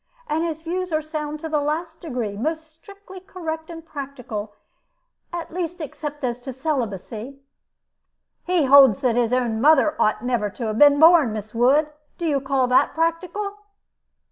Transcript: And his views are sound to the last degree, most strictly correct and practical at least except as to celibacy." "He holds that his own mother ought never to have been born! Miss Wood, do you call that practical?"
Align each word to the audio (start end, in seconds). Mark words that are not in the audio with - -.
And 0.27 0.43
his 0.43 0.63
views 0.63 0.91
are 0.91 1.03
sound 1.03 1.39
to 1.41 1.47
the 1.47 1.61
last 1.61 2.01
degree, 2.01 2.35
most 2.35 2.71
strictly 2.71 3.19
correct 3.19 3.69
and 3.69 3.85
practical 3.85 4.55
at 5.31 5.53
least 5.53 5.79
except 5.79 6.23
as 6.23 6.39
to 6.39 6.51
celibacy." 6.51 7.39
"He 8.43 8.65
holds 8.65 9.01
that 9.01 9.15
his 9.15 9.31
own 9.31 9.61
mother 9.61 9.95
ought 10.01 10.25
never 10.25 10.49
to 10.49 10.65
have 10.65 10.79
been 10.79 10.99
born! 10.99 11.31
Miss 11.33 11.53
Wood, 11.53 11.91
do 12.17 12.25
you 12.25 12.41
call 12.41 12.65
that 12.69 12.95
practical?" 12.95 13.57